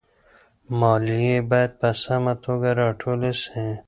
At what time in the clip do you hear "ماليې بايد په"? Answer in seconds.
0.79-1.89